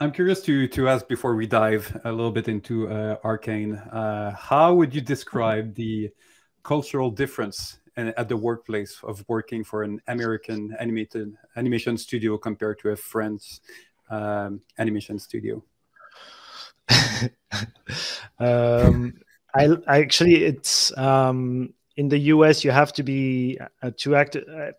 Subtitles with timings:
[0.00, 3.74] I'm curious to to ask before we dive a little bit into uh, Arcane.
[3.74, 6.10] Uh, how would you describe the
[6.62, 12.78] cultural difference in, at the workplace of working for an American animated animation studio compared
[12.78, 13.58] to a French
[14.08, 15.64] um, animation studio?
[18.38, 19.14] um,
[19.52, 24.36] I, I, actually it's um, in the US you have to be uh, to act.
[24.36, 24.70] Uh,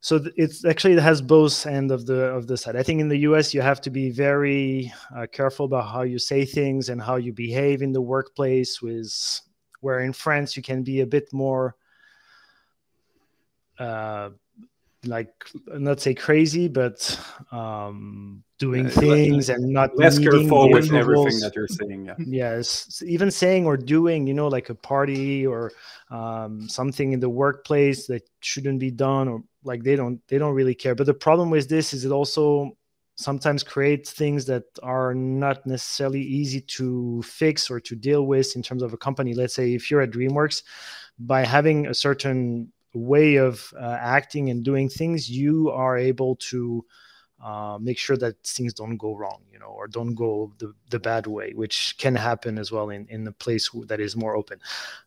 [0.00, 2.74] so it's actually it has both end of the of the side.
[2.74, 6.18] I think in the US you have to be very uh, careful about how you
[6.18, 8.80] say things and how you behave in the workplace.
[8.80, 9.12] With
[9.80, 11.76] where in France you can be a bit more.
[13.78, 14.30] Uh,
[15.04, 15.32] like
[15.66, 17.18] not say crazy, but
[17.52, 22.06] um, doing uh, things and not less careful with everything that you're saying.
[22.06, 22.14] Yeah.
[22.18, 25.72] Yes, even saying or doing, you know, like a party or
[26.10, 30.54] um, something in the workplace that shouldn't be done, or like they don't they don't
[30.54, 30.94] really care.
[30.94, 32.76] But the problem with this is it also
[33.16, 38.62] sometimes creates things that are not necessarily easy to fix or to deal with in
[38.62, 39.34] terms of a company.
[39.34, 40.62] Let's say if you're at DreamWorks,
[41.18, 46.84] by having a certain way of uh, acting and doing things, you are able to
[47.42, 50.98] uh, make sure that things don't go wrong, you know, or don't go the, the
[50.98, 54.58] bad way, which can happen as well in, in a place that is more open.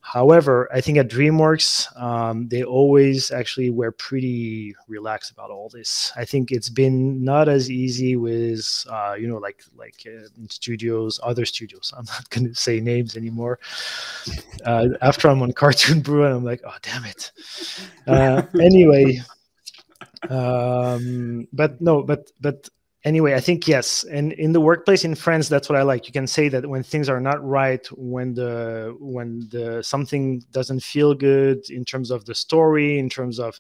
[0.02, 6.12] However, I think at DreamWorks, um, they always actually were pretty relaxed about all this.
[6.16, 11.20] I think it's been not as easy with, uh, you know, like like uh, studios,
[11.22, 11.94] other studios.
[11.98, 13.60] I'm not going to say names anymore.
[14.66, 17.32] Uh, after I'm on Cartoon Brew, and I'm like, oh damn it.
[18.08, 19.22] Uh, anyway
[20.30, 22.70] um, but no, but but
[23.04, 24.04] anyway, I think yes.
[24.04, 26.08] And in the workplace in France, that's what I like.
[26.08, 30.82] You can say that when things are not right, when the when the something doesn't
[30.82, 33.60] feel good in terms of the story, in terms of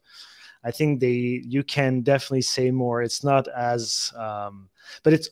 [0.63, 3.01] I think they you can definitely say more.
[3.01, 4.69] It's not as um,
[5.03, 5.29] but it's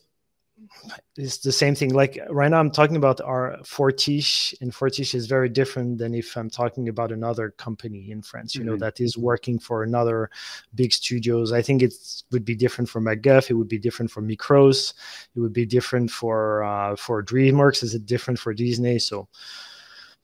[1.16, 1.92] it's the same thing.
[1.92, 6.36] Like right now, I'm talking about our Fortiche, and Fortiche is very different than if
[6.36, 8.54] I'm talking about another company in France.
[8.54, 8.70] You mm-hmm.
[8.70, 10.30] know that is working for another
[10.74, 11.52] big studios.
[11.52, 11.94] I think it
[12.30, 13.50] would be different for MacGuff.
[13.50, 14.94] It would be different for Mikros.
[15.34, 17.82] It would be different for uh, for DreamWorks.
[17.82, 18.98] Is it different for Disney?
[18.98, 19.28] So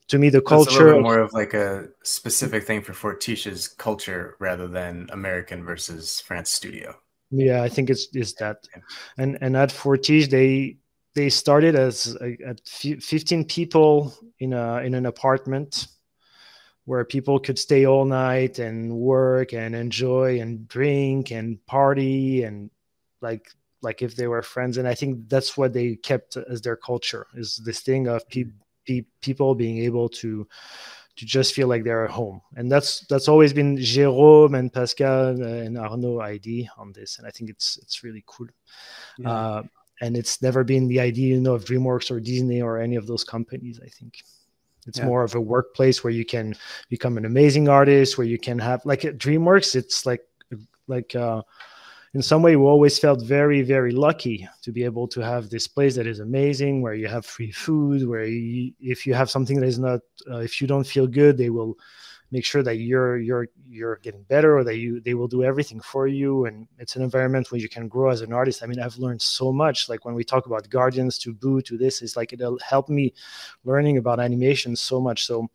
[0.09, 5.07] to me the culture more of like a specific thing for Fortiche's culture rather than
[5.11, 6.95] American versus France studio.
[7.31, 8.67] Yeah, I think it's is that,
[9.17, 10.77] and and at Fortiche they
[11.15, 15.87] they started as a, at 15 people in a in an apartment
[16.85, 22.71] where people could stay all night and work and enjoy and drink and party and
[23.21, 23.51] like
[23.83, 24.77] like if they were friends.
[24.77, 28.49] And i think that's what they kept as their culture is this thing of mm-hmm.
[28.87, 30.47] pe- pe- people being able to
[31.19, 32.41] to just feel like they're at home.
[32.55, 37.31] And that's that's always been Jérôme and Pascal and Arnaud ID on this, and I
[37.31, 38.47] think it's it's really cool.
[39.17, 39.31] Yeah.
[39.31, 39.63] Uh,
[40.01, 43.05] and it's never been the idea, you know, of DreamWorks or Disney or any of
[43.05, 43.81] those companies.
[43.83, 44.23] I think
[44.87, 45.05] it's yeah.
[45.05, 46.55] more of a workplace where you can
[46.87, 50.21] become an amazing artist, where you can have like at DreamWorks, it's like
[50.87, 51.41] like uh,
[52.13, 55.67] in some way we always felt very very lucky to be able to have this
[55.67, 59.59] place that is amazing where you have free food where you, if you have something
[59.59, 59.99] that is not
[60.29, 61.77] uh, if you don't feel good they will
[62.31, 65.79] make sure that you're you're you're getting better or that you they will do everything
[65.79, 66.45] for you.
[66.45, 68.63] And it's an environment where you can grow as an artist.
[68.63, 69.89] I mean i've learned so much.
[69.89, 73.13] Like when we talk about guardians to boo to this it's like it'll help me
[73.63, 75.25] learning about animation so much.
[75.25, 75.49] So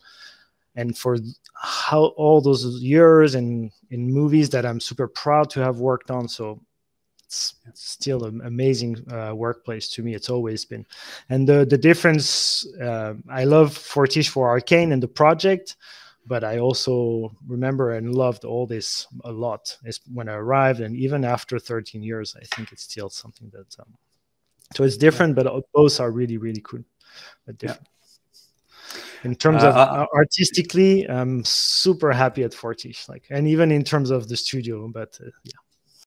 [0.77, 1.19] and for
[1.55, 6.29] how all those years and in movies that I'm super proud to have worked on.
[6.29, 6.61] So
[7.27, 10.15] it's, still an amazing uh, workplace to me.
[10.15, 10.87] It's always been,
[11.31, 12.67] and the the difference.
[12.81, 15.77] Uh, I love Fortiche for Arcane and the project,
[16.27, 19.77] but I also remember and loved all this a lot.
[19.85, 23.75] It's when I arrived, and even after 13 years, I think it's still something that.
[23.81, 23.95] Um,
[24.75, 26.85] so it's different, but both are really really cool,
[27.47, 27.83] but different.
[27.83, 27.91] Yeah
[29.25, 33.83] in terms uh, of uh, artistically i'm super happy at fortiche like and even in
[33.83, 35.64] terms of the studio but uh, yeah